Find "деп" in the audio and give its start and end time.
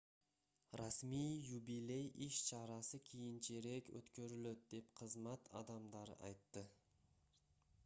4.75-4.91